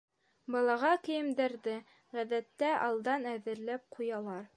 Балаға 0.53 0.93
кейемдәрҙе, 1.07 1.75
ғәҙәттә, 2.15 2.71
алдан 2.89 3.29
әҙерләп 3.33 3.85
ҡуялар. 3.99 4.43